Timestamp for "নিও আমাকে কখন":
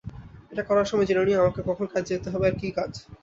1.27-1.85